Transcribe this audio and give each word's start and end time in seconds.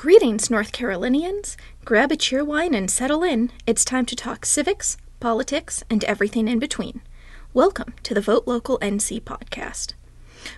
Greetings, 0.00 0.48
North 0.48 0.72
Carolinians! 0.72 1.58
Grab 1.84 2.10
a 2.10 2.16
cheerwine 2.16 2.74
and 2.74 2.90
settle 2.90 3.22
in. 3.22 3.52
It's 3.66 3.84
time 3.84 4.06
to 4.06 4.16
talk 4.16 4.46
civics, 4.46 4.96
politics, 5.20 5.84
and 5.90 6.02
everything 6.04 6.48
in 6.48 6.58
between. 6.58 7.02
Welcome 7.52 7.92
to 8.04 8.14
the 8.14 8.22
Vote 8.22 8.44
Local 8.46 8.78
NC 8.78 9.20
podcast. 9.20 9.92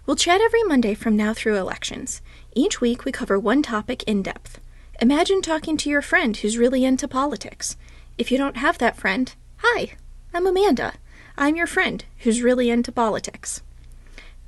We'll 0.06 0.14
chat 0.14 0.40
every 0.40 0.62
Monday 0.62 0.94
from 0.94 1.16
now 1.16 1.34
through 1.34 1.56
elections. 1.56 2.22
Each 2.54 2.80
week 2.80 3.04
we 3.04 3.10
cover 3.10 3.36
one 3.36 3.62
topic 3.64 4.04
in 4.04 4.22
depth. 4.22 4.60
Imagine 5.00 5.42
talking 5.42 5.76
to 5.78 5.90
your 5.90 6.02
friend 6.02 6.36
who's 6.36 6.56
really 6.56 6.84
into 6.84 7.08
politics. 7.08 7.76
If 8.16 8.30
you 8.30 8.38
don't 8.38 8.58
have 8.58 8.78
that 8.78 8.96
friend, 8.96 9.34
hi, 9.56 9.94
I'm 10.32 10.46
Amanda. 10.46 10.92
I'm 11.36 11.56
your 11.56 11.66
friend 11.66 12.04
who's 12.18 12.42
really 12.42 12.70
into 12.70 12.92
politics. 12.92 13.60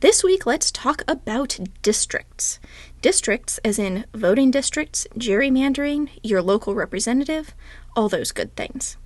This 0.04 0.22
week, 0.22 0.44
let's 0.44 0.70
talk 0.70 1.02
about 1.08 1.58
districts. 1.80 2.60
Districts, 3.00 3.56
as 3.64 3.78
in 3.78 4.04
voting 4.12 4.50
districts, 4.50 5.06
gerrymandering, 5.16 6.10
your 6.22 6.42
local 6.42 6.74
representative, 6.74 7.54
all 7.96 8.10
those 8.10 8.30
good 8.30 8.54
things. 8.54 8.98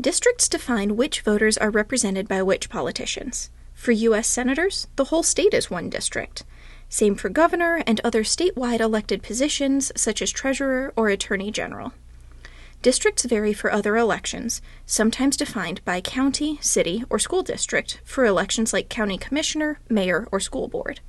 Districts 0.00 0.48
define 0.48 0.96
which 0.96 1.20
voters 1.20 1.56
are 1.56 1.70
represented 1.70 2.26
by 2.26 2.42
which 2.42 2.68
politicians. 2.68 3.50
For 3.74 3.92
U.S. 3.92 4.26
senators, 4.26 4.88
the 4.96 5.04
whole 5.04 5.22
state 5.22 5.54
is 5.54 5.70
one 5.70 5.88
district. 5.88 6.42
Same 6.88 7.14
for 7.14 7.28
governor 7.28 7.80
and 7.86 8.00
other 8.02 8.24
statewide 8.24 8.80
elected 8.80 9.22
positions, 9.22 9.92
such 9.94 10.20
as 10.20 10.32
treasurer 10.32 10.92
or 10.96 11.10
attorney 11.10 11.52
general. 11.52 11.92
Districts 12.80 13.24
vary 13.24 13.52
for 13.52 13.72
other 13.72 13.96
elections, 13.96 14.62
sometimes 14.86 15.36
defined 15.36 15.84
by 15.84 16.00
county, 16.00 16.58
city, 16.60 17.02
or 17.10 17.18
school 17.18 17.42
district 17.42 18.00
for 18.04 18.24
elections 18.24 18.72
like 18.72 18.88
county 18.88 19.18
commissioner, 19.18 19.80
mayor, 19.88 20.28
or 20.30 20.38
school 20.38 20.68
board. 20.68 21.00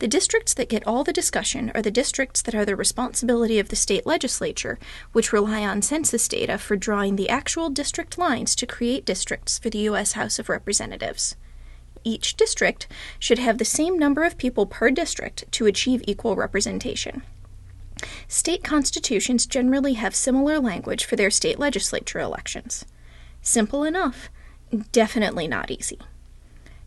The 0.00 0.06
districts 0.06 0.52
that 0.54 0.68
get 0.68 0.86
all 0.86 1.02
the 1.02 1.12
discussion 1.12 1.72
are 1.74 1.80
the 1.80 1.90
districts 1.90 2.42
that 2.42 2.54
are 2.54 2.66
the 2.66 2.76
responsibility 2.76 3.58
of 3.58 3.70
the 3.70 3.76
state 3.76 4.04
legislature, 4.04 4.78
which 5.12 5.32
rely 5.32 5.64
on 5.64 5.80
census 5.80 6.28
data 6.28 6.58
for 6.58 6.76
drawing 6.76 7.16
the 7.16 7.30
actual 7.30 7.70
district 7.70 8.18
lines 8.18 8.54
to 8.56 8.66
create 8.66 9.06
districts 9.06 9.58
for 9.58 9.70
the 9.70 9.78
U.S. 9.78 10.12
House 10.12 10.38
of 10.38 10.50
Representatives. 10.50 11.36
Each 12.04 12.36
district 12.36 12.86
should 13.18 13.38
have 13.38 13.56
the 13.56 13.64
same 13.64 13.98
number 13.98 14.24
of 14.24 14.36
people 14.36 14.66
per 14.66 14.90
district 14.90 15.50
to 15.52 15.66
achieve 15.66 16.02
equal 16.06 16.36
representation. 16.36 17.22
State 18.32 18.64
constitutions 18.64 19.44
generally 19.44 19.92
have 19.92 20.14
similar 20.14 20.58
language 20.58 21.04
for 21.04 21.16
their 21.16 21.30
state 21.30 21.58
legislature 21.58 22.18
elections. 22.18 22.86
Simple 23.42 23.84
enough, 23.84 24.30
definitely 24.90 25.46
not 25.46 25.70
easy. 25.70 25.98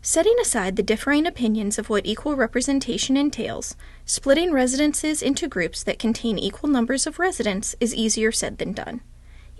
Setting 0.02 0.34
aside 0.40 0.74
the 0.74 0.82
differing 0.82 1.24
opinions 1.24 1.78
of 1.78 1.88
what 1.88 2.04
equal 2.04 2.34
representation 2.34 3.16
entails, 3.16 3.76
splitting 4.04 4.50
residences 4.50 5.22
into 5.22 5.46
groups 5.46 5.84
that 5.84 6.00
contain 6.00 6.36
equal 6.36 6.68
numbers 6.68 7.06
of 7.06 7.20
residents 7.20 7.76
is 7.78 7.94
easier 7.94 8.32
said 8.32 8.58
than 8.58 8.72
done. 8.72 9.00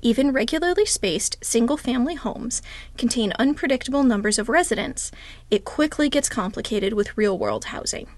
Even 0.02 0.32
regularly 0.32 0.86
spaced 0.86 1.36
single 1.40 1.76
family 1.76 2.16
homes 2.16 2.62
contain 2.98 3.32
unpredictable 3.38 4.02
numbers 4.02 4.40
of 4.40 4.48
residents. 4.48 5.12
It 5.52 5.64
quickly 5.64 6.08
gets 6.08 6.28
complicated 6.28 6.94
with 6.94 7.16
real 7.16 7.38
world 7.38 7.66
housing. 7.66 8.08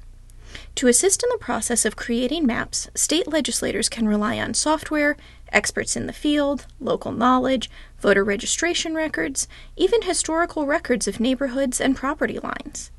To 0.76 0.86
assist 0.86 1.22
in 1.22 1.28
the 1.30 1.38
process 1.38 1.84
of 1.84 1.96
creating 1.96 2.46
maps, 2.46 2.88
state 2.94 3.28
legislators 3.28 3.88
can 3.88 4.08
rely 4.08 4.38
on 4.38 4.54
software, 4.54 5.16
experts 5.52 5.96
in 5.96 6.06
the 6.06 6.12
field, 6.12 6.66
local 6.80 7.12
knowledge, 7.12 7.70
voter 8.00 8.24
registration 8.24 8.94
records, 8.94 9.48
even 9.76 10.02
historical 10.02 10.66
records 10.66 11.08
of 11.08 11.20
neighborhoods 11.20 11.80
and 11.80 11.96
property 11.96 12.38
lines. 12.38 12.90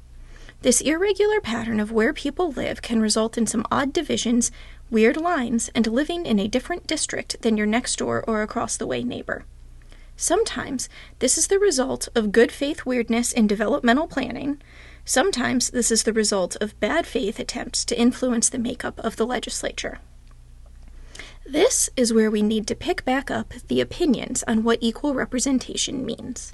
This 0.62 0.82
irregular 0.82 1.40
pattern 1.40 1.80
of 1.80 1.92
where 1.92 2.12
people 2.12 2.52
live 2.52 2.82
can 2.82 3.02
result 3.02 3.38
in 3.38 3.48
some 3.48 3.66
odd 3.72 3.94
divisions, 3.94 4.52
weird 4.92 5.16
lines, 5.16 5.70
and 5.74 5.88
living 5.88 6.26
in 6.26 6.38
a 6.38 6.50
different 6.50 6.86
district 6.86 7.42
than 7.42 7.56
your 7.56 7.68
next 7.68 7.96
door 7.98 8.26
or 8.28 8.42
across 8.42 8.76
the 8.76 8.88
way 8.88 9.02
neighbor. 9.02 9.46
Sometimes 10.18 10.90
this 11.20 11.38
is 11.38 11.48
the 11.48 11.60
result 11.60 12.10
of 12.14 12.34
good 12.34 12.52
faith 12.52 12.86
weirdness 12.86 13.32
in 13.32 13.48
developmental 13.48 14.06
planning, 14.06 14.62
Sometimes 15.06 15.72
this 15.72 15.92
is 15.92 16.04
the 16.04 16.14
result 16.14 16.56
of 16.62 16.80
bad 16.80 17.08
faith 17.08 17.40
attempts 17.40 17.84
to 17.86 18.00
influence 18.00 18.50
the 18.50 18.60
makeup 18.60 19.00
of 19.00 19.16
the 19.16 19.26
legislature. 19.26 20.00
This 21.46 21.90
is 21.96 22.14
where 22.14 22.30
we 22.30 22.44
need 22.44 22.68
to 22.68 22.76
pick 22.76 23.04
back 23.06 23.32
up 23.32 23.54
the 23.70 23.82
opinions 23.82 24.44
on 24.48 24.64
what 24.64 24.78
equal 24.82 25.16
representation 25.16 26.06
means. 26.06 26.54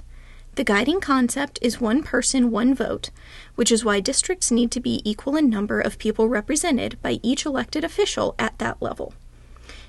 The 0.54 0.64
guiding 0.64 1.00
concept 1.00 1.58
is 1.60 1.82
one 1.82 2.02
person, 2.02 2.50
one 2.50 2.74
vote, 2.74 3.10
which 3.56 3.70
is 3.70 3.84
why 3.84 4.00
districts 4.00 4.50
need 4.50 4.70
to 4.70 4.80
be 4.80 5.02
equal 5.04 5.36
in 5.36 5.50
number 5.50 5.82
of 5.82 5.98
people 5.98 6.30
represented 6.30 6.96
by 7.02 7.20
each 7.22 7.44
elected 7.44 7.84
official 7.84 8.34
at 8.38 8.58
that 8.58 8.80
level. 8.80 9.12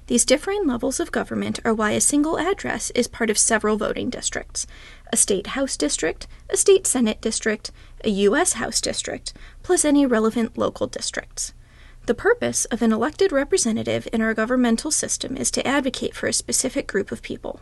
These 0.07 0.23
differing 0.23 0.65
levels 0.65 1.01
of 1.01 1.11
government 1.11 1.59
are 1.65 1.73
why 1.73 1.91
a 1.91 1.99
single 1.99 2.39
address 2.39 2.91
is 2.91 3.07
part 3.07 3.29
of 3.29 3.37
several 3.37 3.77
voting 3.77 4.09
districts 4.09 4.65
a 5.11 5.17
state 5.17 5.47
House 5.47 5.77
district, 5.77 6.27
a 6.49 6.57
state 6.57 6.85
Senate 6.85 7.21
district, 7.21 7.71
a 8.03 8.09
U.S. 8.09 8.53
House 8.53 8.81
district, 8.81 9.33
plus 9.63 9.85
any 9.85 10.05
relevant 10.05 10.57
local 10.57 10.87
districts. 10.87 11.53
The 12.07 12.13
purpose 12.13 12.65
of 12.65 12.81
an 12.81 12.91
elected 12.91 13.31
representative 13.31 14.07
in 14.11 14.21
our 14.21 14.33
governmental 14.33 14.91
system 14.91 15.37
is 15.37 15.51
to 15.51 15.65
advocate 15.67 16.13
for 16.15 16.27
a 16.27 16.33
specific 16.33 16.87
group 16.87 17.11
of 17.11 17.21
people. 17.21 17.61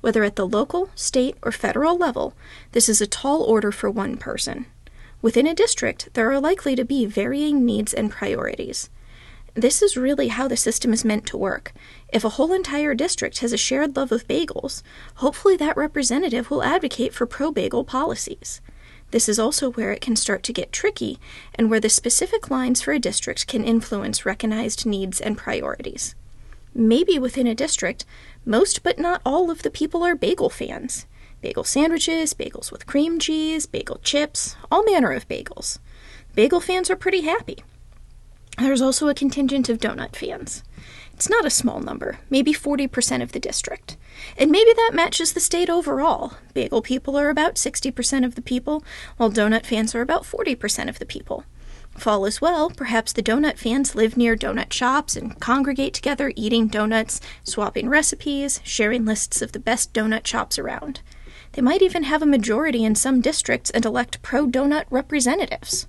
Whether 0.00 0.22
at 0.24 0.36
the 0.36 0.46
local, 0.46 0.90
state, 0.94 1.36
or 1.42 1.52
federal 1.52 1.96
level, 1.96 2.34
this 2.72 2.88
is 2.88 3.00
a 3.00 3.06
tall 3.06 3.42
order 3.42 3.72
for 3.72 3.90
one 3.90 4.16
person. 4.16 4.66
Within 5.22 5.46
a 5.46 5.54
district, 5.54 6.08
there 6.14 6.30
are 6.30 6.40
likely 6.40 6.76
to 6.76 6.84
be 6.84 7.06
varying 7.06 7.64
needs 7.64 7.94
and 7.94 8.10
priorities. 8.10 8.90
This 9.54 9.82
is 9.82 9.96
really 9.96 10.28
how 10.28 10.48
the 10.48 10.56
system 10.56 10.92
is 10.92 11.04
meant 11.04 11.26
to 11.26 11.36
work. 11.36 11.72
If 12.08 12.24
a 12.24 12.30
whole 12.30 12.52
entire 12.52 12.92
district 12.92 13.38
has 13.38 13.52
a 13.52 13.56
shared 13.56 13.94
love 13.94 14.10
of 14.10 14.26
bagels, 14.26 14.82
hopefully 15.16 15.56
that 15.58 15.76
representative 15.76 16.50
will 16.50 16.64
advocate 16.64 17.14
for 17.14 17.24
pro 17.24 17.52
bagel 17.52 17.84
policies. 17.84 18.60
This 19.12 19.28
is 19.28 19.38
also 19.38 19.70
where 19.70 19.92
it 19.92 20.00
can 20.00 20.16
start 20.16 20.42
to 20.42 20.52
get 20.52 20.72
tricky 20.72 21.20
and 21.54 21.70
where 21.70 21.78
the 21.78 21.88
specific 21.88 22.50
lines 22.50 22.82
for 22.82 22.90
a 22.90 22.98
district 22.98 23.46
can 23.46 23.62
influence 23.62 24.26
recognized 24.26 24.86
needs 24.86 25.20
and 25.20 25.38
priorities. 25.38 26.16
Maybe 26.74 27.16
within 27.20 27.46
a 27.46 27.54
district, 27.54 28.04
most 28.44 28.82
but 28.82 28.98
not 28.98 29.22
all 29.24 29.52
of 29.52 29.62
the 29.62 29.70
people 29.70 30.02
are 30.02 30.16
bagel 30.16 30.50
fans. 30.50 31.06
Bagel 31.42 31.62
sandwiches, 31.62 32.34
bagels 32.34 32.72
with 32.72 32.86
cream 32.86 33.20
cheese, 33.20 33.66
bagel 33.66 34.00
chips, 34.02 34.56
all 34.68 34.82
manner 34.82 35.12
of 35.12 35.28
bagels. 35.28 35.78
Bagel 36.34 36.58
fans 36.58 36.90
are 36.90 36.96
pretty 36.96 37.20
happy. 37.20 37.58
There's 38.58 38.80
also 38.80 39.08
a 39.08 39.14
contingent 39.14 39.68
of 39.68 39.78
donut 39.78 40.14
fans. 40.14 40.62
It's 41.12 41.28
not 41.28 41.44
a 41.44 41.50
small 41.50 41.80
number, 41.80 42.18
maybe 42.30 42.52
40% 42.52 43.22
of 43.22 43.32
the 43.32 43.40
district. 43.40 43.96
And 44.36 44.50
maybe 44.50 44.72
that 44.72 44.92
matches 44.94 45.32
the 45.32 45.40
state 45.40 45.70
overall. 45.70 46.34
Bagel 46.54 46.82
people 46.82 47.16
are 47.16 47.30
about 47.30 47.54
60% 47.54 48.24
of 48.24 48.34
the 48.34 48.42
people, 48.42 48.84
while 49.16 49.30
donut 49.30 49.66
fans 49.66 49.94
are 49.94 50.00
about 50.00 50.22
40% 50.22 50.88
of 50.88 50.98
the 50.98 51.06
people. 51.06 51.44
Fall 51.96 52.26
as 52.26 52.40
well, 52.40 52.70
perhaps 52.70 53.12
the 53.12 53.22
donut 53.22 53.58
fans 53.58 53.94
live 53.94 54.16
near 54.16 54.36
donut 54.36 54.72
shops 54.72 55.16
and 55.16 55.38
congregate 55.38 55.94
together 55.94 56.32
eating 56.34 56.66
donuts, 56.66 57.20
swapping 57.44 57.88
recipes, 57.88 58.60
sharing 58.64 59.04
lists 59.04 59.40
of 59.40 59.52
the 59.52 59.60
best 59.60 59.92
donut 59.92 60.26
shops 60.26 60.58
around. 60.58 61.00
They 61.52 61.62
might 61.62 61.82
even 61.82 62.02
have 62.02 62.22
a 62.22 62.26
majority 62.26 62.84
in 62.84 62.96
some 62.96 63.20
districts 63.20 63.70
and 63.70 63.84
elect 63.84 64.20
pro 64.22 64.46
donut 64.46 64.86
representatives. 64.90 65.86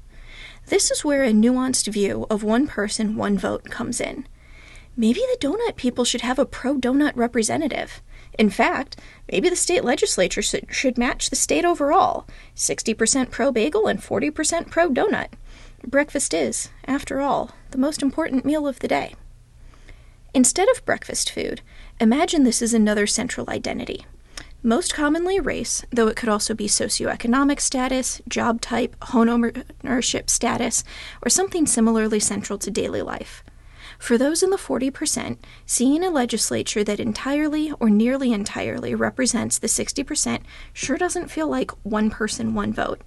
This 0.67 0.89
is 0.89 1.05
where 1.05 1.23
a 1.23 1.31
nuanced 1.31 1.87
view 1.87 2.25
of 2.29 2.43
one 2.43 2.65
person, 2.65 3.15
one 3.15 3.37
vote 3.37 3.65
comes 3.65 4.01
in. 4.01 4.27
Maybe 4.97 5.19
the 5.19 5.37
donut 5.39 5.75
people 5.75 6.05
should 6.05 6.21
have 6.21 6.39
a 6.39 6.45
pro 6.45 6.77
donut 6.77 7.15
representative. 7.15 8.01
In 8.39 8.49
fact, 8.49 8.99
maybe 9.31 9.49
the 9.49 9.55
state 9.55 9.83
legislature 9.83 10.41
should 10.41 10.97
match 10.97 11.29
the 11.29 11.35
state 11.35 11.65
overall 11.65 12.25
60% 12.55 13.29
pro 13.29 13.51
bagel 13.51 13.87
and 13.87 13.99
40% 13.99 14.71
pro 14.71 14.89
donut. 14.89 15.27
Breakfast 15.85 16.33
is, 16.33 16.69
after 16.85 17.21
all, 17.21 17.51
the 17.69 17.77
most 17.77 18.01
important 18.01 18.43
meal 18.43 18.67
of 18.67 18.79
the 18.79 18.87
day. 18.87 19.13
Instead 20.33 20.67
of 20.69 20.83
breakfast 20.85 21.29
food, 21.29 21.61
imagine 21.99 22.43
this 22.43 22.61
is 22.61 22.73
another 22.73 23.05
central 23.05 23.49
identity 23.49 24.05
most 24.65 24.95
commonly 24.95 25.39
race, 25.39 25.85
though 25.91 26.07
it 26.07 26.15
could 26.15 26.27
also 26.27 26.55
be 26.55 26.67
socioeconomic 26.67 27.61
status, 27.61 28.19
job 28.27 28.59
type, 28.61 28.99
homeownership 28.99 30.27
status, 30.27 30.83
or 31.21 31.29
something 31.29 31.67
similarly 31.67 32.19
central 32.19 32.57
to 32.57 32.71
daily 32.71 33.03
life. 33.03 33.43
For 33.99 34.17
those 34.17 34.41
in 34.41 34.49
the 34.49 34.57
40%, 34.57 35.37
seeing 35.67 36.03
a 36.03 36.09
legislature 36.09 36.83
that 36.83 36.99
entirely 36.99 37.71
or 37.79 37.91
nearly 37.91 38.33
entirely 38.33 38.95
represents 38.95 39.59
the 39.59 39.67
60% 39.67 40.41
sure 40.73 40.97
doesn't 40.97 41.29
feel 41.29 41.47
like 41.47 41.69
one 41.83 42.09
person, 42.09 42.55
one 42.55 42.73
vote. 42.73 43.01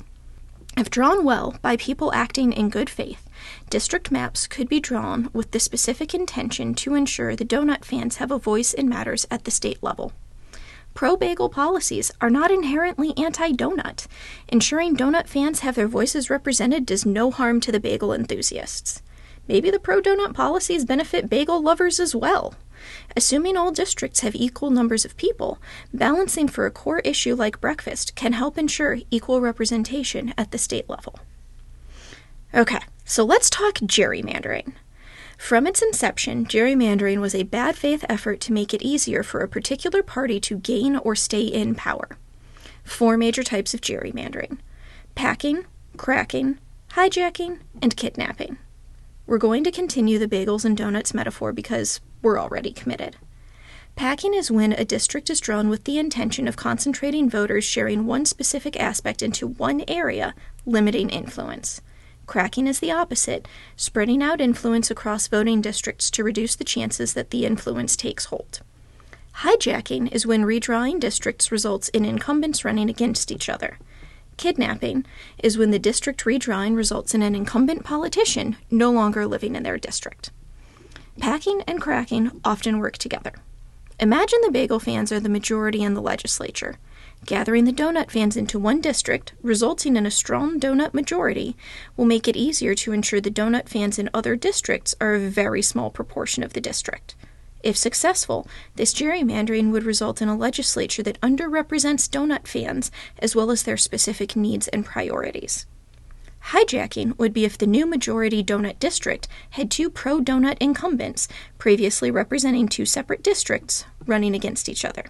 If 0.77 0.91
drawn 0.91 1.25
well 1.25 1.57
by 1.61 1.77
people 1.77 2.15
acting 2.15 2.53
in 2.53 2.71
good 2.71 2.89
faith, 2.89 3.29
district 3.69 4.13
maps 4.13 4.47
could 4.47 4.69
be 4.69 4.79
drawn 4.79 5.29
with 5.33 5.51
the 5.51 5.59
specific 5.59 6.15
intention 6.15 6.73
to 6.75 6.95
ensure 6.95 7.35
the 7.35 7.45
donut 7.45 7.85
fans 7.85 8.19
have 8.19 8.31
a 8.31 8.39
voice 8.39 8.73
in 8.73 8.89
matters 8.89 9.27
at 9.29 9.43
the 9.43 9.51
state 9.51 9.83
level 9.83 10.13
pro 10.99 11.17
bagel 11.17 11.49
policies 11.49 12.11
are 12.21 12.29
not 12.29 12.51
inherently 12.51 13.17
anti 13.17 13.53
donut. 13.53 14.09
Ensuring 14.49 14.97
donut 14.97 15.29
fans 15.29 15.61
have 15.61 15.77
their 15.77 15.87
voices 15.87 16.29
represented 16.29 16.85
does 16.85 17.07
no 17.07 17.31
harm 17.31 17.61
to 17.61 17.71
the 17.71 17.79
bagel 17.79 18.13
enthusiasts. 18.13 19.01
maybe 19.47 19.71
the 19.71 19.79
pro 19.79 20.03
donut 20.03 20.35
policies 20.35 20.85
benefit 20.85 21.31
bagel 21.31 21.63
lovers 21.63 22.01
as 22.01 22.17
well. 22.17 22.55
Assuming 23.17 23.57
all 23.57 23.71
districts 23.71 24.23
have 24.23 24.35
equal 24.35 24.71
numbers 24.71 25.05
of 25.05 25.17
people, 25.17 25.63
balancing 25.95 26.49
for 26.49 26.67
a 26.67 26.71
core 26.73 26.99
issue 27.05 27.37
like 27.37 27.61
breakfast 27.61 28.17
can 28.17 28.33
help 28.33 28.59
ensure 28.59 28.99
equal 29.09 29.41
representation 29.41 30.35
at 30.37 30.51
the 30.51 30.59
state 30.59 30.89
level. 30.89 31.21
Okay, 32.53 32.81
so 33.05 33.25
let's 33.25 33.49
talk 33.49 33.75
gerrymandering. 33.75 34.73
From 35.39 35.67
its 35.67 35.81
inception, 35.81 36.45
gerrymandering 36.45 37.21
was 37.21 37.35
a 37.35 37.45
bad 37.45 37.77
faith 37.77 38.05
effort 38.09 38.39
to 38.41 38.53
make 38.53 38.75
it 38.75 38.83
easier 38.83 39.23
for 39.23 39.41
a 39.41 39.49
particular 39.49 40.03
party 40.03 40.41
to 40.41 40.59
gain 40.59 40.97
or 40.97 41.15
stay 41.15 41.43
in 41.43 41.75
power. 41.75 42.19
Four 42.85 43.17
major 43.17 43.43
types 43.43 43.73
of 43.73 43.81
gerrymandering 43.81 44.59
packing, 45.15 45.65
cracking, 45.97 46.59
hijacking, 46.91 47.61
and 47.81 47.97
kidnapping. 47.97 48.59
We're 49.27 49.39
going 49.39 49.65
to 49.65 49.71
continue 49.71 50.19
the 50.19 50.29
bagels 50.29 50.65
and 50.65 50.77
donuts 50.77 51.15
metaphor 51.15 51.53
because 51.53 52.01
we're 52.21 52.39
already 52.39 52.73
committed. 52.73 53.17
Packing 53.97 54.35
is 54.35 54.51
when 54.51 54.73
a 54.73 54.85
district 54.85 55.31
is 55.31 55.41
drawn 55.41 55.69
with 55.69 55.85
the 55.85 55.99
intention 55.99 56.47
of 56.47 56.57
concentrating 56.57 57.31
voters 57.31 57.65
sharing 57.65 58.07
one 58.07 58.27
specific 58.27 58.79
aspect 58.79 59.23
into 59.23 59.47
one 59.47 59.83
area, 59.89 60.35
limiting 60.67 61.11
influence. 61.11 61.81
Cracking 62.29 62.67
is 62.67 62.81
the 62.81 62.93
opposite, 62.93 63.49
spreading 63.75 64.23
out 64.23 64.39
influence 64.39 64.91
across 64.91 65.29
voting 65.29 65.63
districts 65.63 66.11
to 66.11 66.23
reduce 66.23 66.55
the 66.55 66.63
chances 66.63 67.15
that 67.15 67.31
the 67.31 67.47
influence 67.47 67.97
takes 67.97 68.27
hold. 68.27 68.61
Hijacking 69.37 70.13
is 70.13 70.27
when 70.27 70.45
redrawing 70.45 71.01
districts 71.01 71.51
results 71.51 71.89
in 71.89 72.05
incumbents 72.05 72.67
running 72.67 72.91
against 72.91 73.33
each 73.33 73.49
other. 73.49 73.79
Kidnapping 74.37 75.07
is 75.43 75.57
when 75.57 75.71
the 75.71 75.79
district 75.79 76.27
redrawing 76.27 76.77
results 76.77 77.15
in 77.15 77.23
an 77.23 77.35
incumbent 77.35 77.83
politician 77.83 78.59
no 78.71 78.91
longer 78.91 79.27
living 79.27 79.57
in 79.57 79.63
their 79.63 79.79
district. 79.79 80.31
Packing 81.19 81.63
and 81.67 81.81
cracking 81.81 82.43
often 82.45 82.79
work 82.79 82.99
together. 82.99 83.33
Imagine 84.01 84.41
the 84.43 84.53
bagel 84.53 84.79
fans 84.79 85.11
are 85.11 85.19
the 85.19 85.31
majority 85.31 85.83
in 85.83 85.95
the 85.95 86.03
legislature. 86.03 86.77
Gathering 87.27 87.65
the 87.65 87.73
donut 87.73 88.11
fans 88.11 88.37
into 88.37 88.59
one 88.59 88.81
district, 88.81 89.35
resulting 89.43 89.97
in 89.97 90.07
a 90.07 90.11
strong 90.11 90.59
donut 90.59 90.95
majority, 90.95 91.57
will 91.97 92.07
make 92.07 92.27
it 92.27 92.37
easier 92.37 92.75
to 92.77 92.93
ensure 92.93 93.21
the 93.21 93.31
donut 93.31 93.69
fans 93.69 93.99
in 93.99 94.09
other 94.15 94.35
districts 94.35 94.95
are 95.01 95.15
a 95.15 95.29
very 95.29 95.61
small 95.61 95.91
proportion 95.91 96.43
of 96.43 96.55
the 96.55 96.61
district. 96.61 97.15
If 97.63 97.77
successful, 97.77 98.47
this 98.77 98.95
gerrymandering 98.95 99.73
would 99.73 99.83
result 99.83 100.23
in 100.23 100.29
a 100.29 100.37
legislature 100.37 101.03
that 101.03 101.21
underrepresents 101.21 102.09
donut 102.09 102.47
fans 102.47 102.91
as 103.19 103.35
well 103.35 103.51
as 103.51 103.65
their 103.65 103.77
specific 103.77 104.37
needs 104.37 104.69
and 104.69 104.87
priorities. 104.87 105.67
Hijacking 106.47 107.19
would 107.19 107.35
be 107.35 107.45
if 107.45 107.59
the 107.59 107.67
new 107.67 107.85
majority 107.85 108.43
donut 108.45 108.79
district 108.79 109.29
had 109.51 109.71
two 109.71 109.91
pro 109.91 110.21
donut 110.21 110.57
incumbents, 110.61 111.29
previously 111.59 112.11
representing 112.11 112.69
two 112.69 112.87
separate 112.87 113.23
districts, 113.23 113.85
running 114.07 114.35
against 114.35 114.69
each 114.69 114.85
other. 114.85 115.07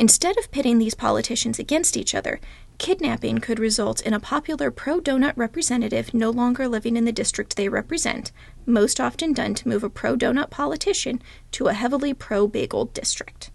Instead 0.00 0.38
of 0.38 0.50
pitting 0.52 0.78
these 0.78 0.94
politicians 0.94 1.58
against 1.58 1.96
each 1.96 2.14
other, 2.14 2.40
kidnapping 2.78 3.38
could 3.38 3.58
result 3.58 4.00
in 4.02 4.14
a 4.14 4.20
popular 4.20 4.70
pro 4.70 5.00
donut 5.00 5.32
representative 5.34 6.14
no 6.14 6.30
longer 6.30 6.68
living 6.68 6.96
in 6.96 7.04
the 7.04 7.10
district 7.10 7.56
they 7.56 7.68
represent, 7.68 8.30
most 8.64 9.00
often 9.00 9.32
done 9.32 9.54
to 9.54 9.68
move 9.68 9.82
a 9.82 9.90
pro 9.90 10.16
donut 10.16 10.50
politician 10.50 11.20
to 11.50 11.66
a 11.66 11.72
heavily 11.72 12.14
pro 12.14 12.46
bagel 12.46 12.84
district. 12.84 13.50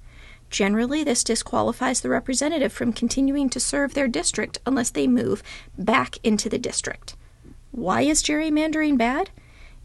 Generally, 0.49 1.05
this 1.05 1.23
disqualifies 1.23 2.01
the 2.01 2.09
representative 2.09 2.73
from 2.73 2.91
continuing 2.91 3.49
to 3.49 3.59
serve 3.59 3.93
their 3.93 4.09
district 4.09 4.59
unless 4.65 4.89
they 4.89 5.07
move 5.07 5.41
back 5.77 6.17
into 6.23 6.49
the 6.49 6.59
district. 6.59 7.15
Why 7.71 8.01
is 8.01 8.21
gerrymandering 8.21 8.97
bad? 8.97 9.29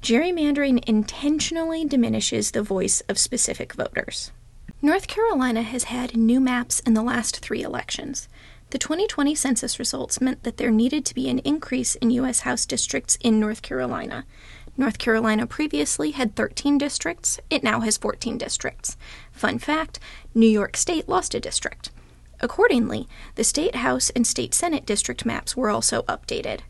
Gerrymandering 0.02 0.86
intentionally 0.88 1.84
diminishes 1.84 2.50
the 2.50 2.62
voice 2.62 3.00
of 3.08 3.16
specific 3.16 3.72
voters. 3.74 4.32
North 4.80 5.08
Carolina 5.08 5.62
has 5.62 5.84
had 5.84 6.16
new 6.16 6.38
maps 6.38 6.78
in 6.80 6.94
the 6.94 7.02
last 7.02 7.40
three 7.40 7.62
elections. 7.64 8.28
The 8.70 8.78
2020 8.78 9.34
census 9.34 9.80
results 9.80 10.20
meant 10.20 10.44
that 10.44 10.56
there 10.56 10.70
needed 10.70 11.04
to 11.06 11.16
be 11.16 11.28
an 11.28 11.40
increase 11.40 11.96
in 11.96 12.12
U.S. 12.12 12.40
House 12.40 12.64
districts 12.64 13.18
in 13.20 13.40
North 13.40 13.60
Carolina. 13.60 14.24
North 14.76 14.98
Carolina 14.98 15.48
previously 15.48 16.12
had 16.12 16.36
13 16.36 16.78
districts, 16.78 17.40
it 17.50 17.64
now 17.64 17.80
has 17.80 17.96
14 17.96 18.38
districts. 18.38 18.96
Fun 19.32 19.58
fact 19.58 19.98
New 20.32 20.46
York 20.46 20.76
State 20.76 21.08
lost 21.08 21.34
a 21.34 21.40
district. 21.40 21.90
Accordingly, 22.38 23.08
the 23.34 23.42
State 23.42 23.74
House 23.74 24.10
and 24.10 24.24
State 24.24 24.54
Senate 24.54 24.86
district 24.86 25.26
maps 25.26 25.56
were 25.56 25.70
also 25.70 26.02
updated. 26.02 26.60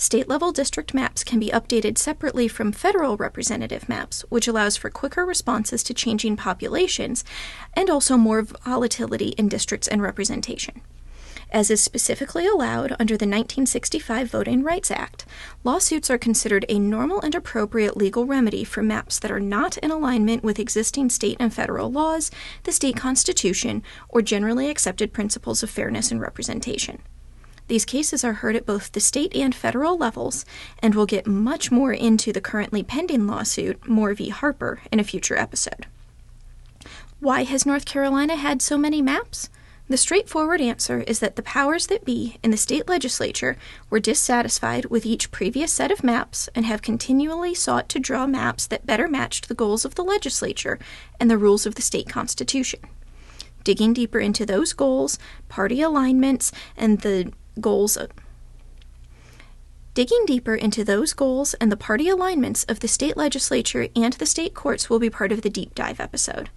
State 0.00 0.28
level 0.28 0.52
district 0.52 0.94
maps 0.94 1.24
can 1.24 1.40
be 1.40 1.50
updated 1.50 1.98
separately 1.98 2.46
from 2.46 2.70
federal 2.70 3.16
representative 3.16 3.88
maps, 3.88 4.24
which 4.28 4.46
allows 4.46 4.76
for 4.76 4.90
quicker 4.90 5.26
responses 5.26 5.82
to 5.82 5.92
changing 5.92 6.36
populations 6.36 7.24
and 7.74 7.90
also 7.90 8.16
more 8.16 8.42
volatility 8.42 9.30
in 9.30 9.48
districts 9.48 9.88
and 9.88 10.00
representation. 10.00 10.82
As 11.50 11.68
is 11.68 11.82
specifically 11.82 12.46
allowed 12.46 12.92
under 13.00 13.16
the 13.16 13.26
1965 13.26 14.30
Voting 14.30 14.62
Rights 14.62 14.92
Act, 14.92 15.26
lawsuits 15.64 16.10
are 16.10 16.18
considered 16.18 16.64
a 16.68 16.78
normal 16.78 17.20
and 17.20 17.34
appropriate 17.34 17.96
legal 17.96 18.24
remedy 18.24 18.62
for 18.62 18.84
maps 18.84 19.18
that 19.18 19.32
are 19.32 19.40
not 19.40 19.78
in 19.78 19.90
alignment 19.90 20.44
with 20.44 20.60
existing 20.60 21.10
state 21.10 21.38
and 21.40 21.52
federal 21.52 21.90
laws, 21.90 22.30
the 22.62 22.70
state 22.70 22.96
constitution, 22.96 23.82
or 24.08 24.22
generally 24.22 24.70
accepted 24.70 25.12
principles 25.12 25.64
of 25.64 25.70
fairness 25.70 26.12
and 26.12 26.20
representation. 26.20 27.02
These 27.68 27.84
cases 27.84 28.24
are 28.24 28.32
heard 28.32 28.56
at 28.56 28.66
both 28.66 28.92
the 28.92 29.00
state 29.00 29.36
and 29.36 29.54
federal 29.54 29.96
levels, 29.96 30.44
and 30.82 30.94
we'll 30.94 31.06
get 31.06 31.26
much 31.26 31.70
more 31.70 31.92
into 31.92 32.32
the 32.32 32.40
currently 32.40 32.82
pending 32.82 33.26
lawsuit, 33.26 33.86
Moore 33.86 34.14
v. 34.14 34.30
Harper, 34.30 34.80
in 34.90 34.98
a 34.98 35.04
future 35.04 35.36
episode. 35.36 35.86
Why 37.20 37.44
has 37.44 37.66
North 37.66 37.84
Carolina 37.84 38.36
had 38.36 38.62
so 38.62 38.78
many 38.78 39.02
maps? 39.02 39.50
The 39.88 39.96
straightforward 39.96 40.60
answer 40.60 41.00
is 41.00 41.20
that 41.20 41.36
the 41.36 41.42
powers 41.42 41.86
that 41.86 42.04
be 42.04 42.38
in 42.42 42.50
the 42.50 42.56
state 42.56 42.88
legislature 42.88 43.56
were 43.88 44.00
dissatisfied 44.00 44.86
with 44.86 45.06
each 45.06 45.30
previous 45.30 45.72
set 45.72 45.90
of 45.90 46.04
maps 46.04 46.48
and 46.54 46.66
have 46.66 46.82
continually 46.82 47.54
sought 47.54 47.88
to 47.90 47.98
draw 47.98 48.26
maps 48.26 48.66
that 48.66 48.86
better 48.86 49.08
matched 49.08 49.48
the 49.48 49.54
goals 49.54 49.84
of 49.84 49.94
the 49.94 50.04
legislature 50.04 50.78
and 51.18 51.30
the 51.30 51.38
rules 51.38 51.66
of 51.66 51.74
the 51.74 51.82
state 51.82 52.08
constitution. 52.08 52.80
Digging 53.64 53.92
deeper 53.92 54.20
into 54.20 54.46
those 54.46 54.72
goals, 54.72 55.18
party 55.48 55.80
alignments, 55.82 56.52
and 56.76 57.00
the 57.00 57.32
goals 57.60 57.98
Digging 59.98 60.26
deeper 60.26 60.54
into 60.54 60.84
those 60.84 61.12
goals 61.12 61.54
and 61.54 61.72
the 61.72 61.76
party 61.76 62.08
alignments 62.08 62.62
of 62.68 62.78
the 62.78 62.86
state 62.86 63.16
legislature 63.16 63.88
and 63.96 64.12
the 64.12 64.26
state 64.26 64.54
courts 64.54 64.88
will 64.88 65.00
be 65.00 65.10
part 65.10 65.32
of 65.32 65.42
the 65.42 65.50
deep 65.50 65.74
dive 65.74 65.98
episode. 65.98 66.50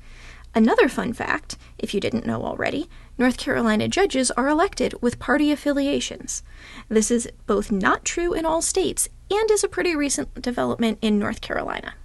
Another 0.53 0.87
fun 0.87 1.11
fact, 1.11 1.57
if 1.79 1.93
you 1.93 1.99
didn't 1.99 2.27
know 2.27 2.43
already, 2.43 2.87
North 3.17 3.37
Carolina 3.37 3.87
judges 3.87 4.29
are 4.29 4.47
elected 4.47 4.93
with 5.01 5.17
party 5.17 5.51
affiliations. 5.51 6.43
This 6.87 7.09
is 7.09 7.29
both 7.47 7.71
not 7.71 8.05
true 8.05 8.31
in 8.31 8.45
all 8.45 8.61
states 8.61 9.09
and 9.31 9.49
is 9.49 9.63
a 9.63 9.67
pretty 9.67 9.95
recent 9.95 10.39
development 10.39 10.99
in 11.01 11.17
North 11.17 11.41
Carolina. 11.41 11.95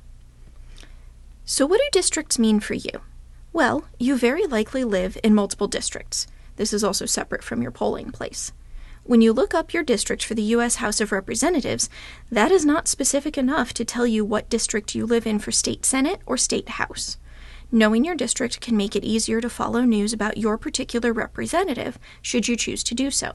So, 1.45 1.67
what 1.67 1.81
do 1.81 1.89
districts 1.93 2.39
mean 2.39 2.61
for 2.61 2.73
you? 2.73 3.03
Well, 3.53 3.85
you 3.99 4.17
very 4.17 4.47
likely 4.47 4.85
live 4.85 5.19
in 5.23 5.35
multiple 5.35 5.69
districts. 5.69 6.27
This 6.57 6.73
is 6.73 6.83
also 6.83 7.05
separate 7.05 7.45
from 7.45 7.61
your 7.61 7.73
polling 7.73 8.11
place. 8.11 8.53
When 9.07 9.21
you 9.21 9.33
look 9.33 9.55
up 9.55 9.73
your 9.73 9.85
district 9.85 10.25
for 10.25 10.35
the 10.35 10.43
U.S. 10.43 10.77
House 10.77 11.01
of 11.01 11.13
Representatives, 11.13 11.89
that 12.29 12.51
is 12.51 12.67
not 12.67 12.89
specific 12.89 13.39
enough 13.39 13.73
to 13.75 13.85
tell 13.85 14.05
you 14.05 14.25
what 14.25 14.49
district 14.49 14.97
you 14.97 15.07
live 15.07 15.29
in 15.29 15.39
for 15.39 15.53
state 15.53 15.87
Senate 15.87 16.21
or 16.27 16.37
state 16.37 16.71
House. 16.71 17.17
Knowing 17.71 18.05
your 18.05 18.17
district 18.17 18.61
can 18.61 18.77
make 18.77 18.97
it 18.97 19.05
easier 19.05 19.41
to 19.41 19.49
follow 19.49 19.83
news 19.83 20.13
about 20.13 20.39
your 20.39 20.59
particular 20.59 21.13
representative 21.13 22.01
should 22.21 22.49
you 22.49 22.57
choose 22.57 22.83
to 22.83 22.97
do 22.97 23.13
so. 23.13 23.35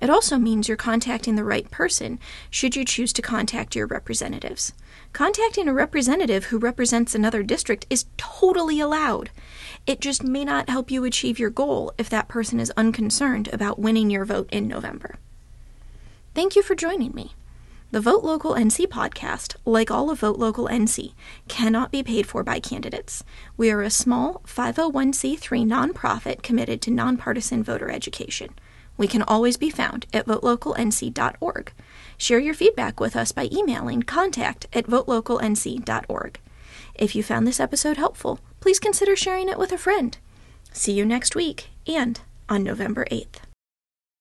It 0.00 0.10
also 0.10 0.38
means 0.38 0.68
you're 0.68 0.76
contacting 0.76 1.34
the 1.34 1.44
right 1.44 1.70
person 1.70 2.20
should 2.50 2.76
you 2.76 2.84
choose 2.84 3.12
to 3.14 3.22
contact 3.22 3.74
your 3.74 3.86
representatives. 3.86 4.72
Contacting 5.12 5.68
a 5.68 5.74
representative 5.74 6.46
who 6.46 6.58
represents 6.58 7.14
another 7.14 7.42
district 7.42 7.86
is 7.90 8.06
totally 8.16 8.80
allowed. 8.80 9.30
It 9.86 10.00
just 10.00 10.22
may 10.22 10.44
not 10.44 10.68
help 10.68 10.90
you 10.90 11.04
achieve 11.04 11.38
your 11.38 11.50
goal 11.50 11.92
if 11.98 12.08
that 12.10 12.28
person 12.28 12.60
is 12.60 12.72
unconcerned 12.76 13.48
about 13.52 13.78
winning 13.78 14.10
your 14.10 14.24
vote 14.24 14.48
in 14.52 14.68
November. 14.68 15.16
Thank 16.34 16.54
you 16.54 16.62
for 16.62 16.74
joining 16.74 17.12
me. 17.14 17.34
The 17.90 18.02
Vote 18.02 18.22
Local 18.22 18.52
NC 18.52 18.86
podcast, 18.88 19.56
like 19.64 19.90
all 19.90 20.10
of 20.10 20.20
Vote 20.20 20.38
Local 20.38 20.68
NC, 20.68 21.14
cannot 21.48 21.90
be 21.90 22.02
paid 22.02 22.26
for 22.26 22.44
by 22.44 22.60
candidates. 22.60 23.24
We 23.56 23.70
are 23.70 23.80
a 23.80 23.88
small 23.88 24.42
501c3 24.46 25.66
nonprofit 25.66 26.42
committed 26.42 26.82
to 26.82 26.90
nonpartisan 26.90 27.64
voter 27.64 27.90
education. 27.90 28.50
We 28.98 29.08
can 29.08 29.22
always 29.22 29.56
be 29.56 29.70
found 29.70 30.06
at 30.12 30.26
votelocalnc.org. 30.26 31.72
Share 32.18 32.38
your 32.38 32.54
feedback 32.54 33.00
with 33.00 33.16
us 33.16 33.32
by 33.32 33.48
emailing 33.50 34.02
contact 34.02 34.66
at 34.72 34.86
votelocalnc.org. 34.86 36.40
If 36.94 37.14
you 37.14 37.22
found 37.22 37.46
this 37.46 37.60
episode 37.60 37.96
helpful, 37.96 38.40
please 38.60 38.80
consider 38.80 39.16
sharing 39.16 39.48
it 39.48 39.58
with 39.58 39.72
a 39.72 39.78
friend. 39.78 40.18
See 40.72 40.92
you 40.92 41.06
next 41.06 41.36
week 41.36 41.68
and 41.86 42.20
on 42.48 42.64
November 42.64 43.06
8th. 43.10 43.47